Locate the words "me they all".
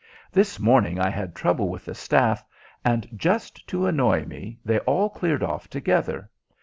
4.25-5.11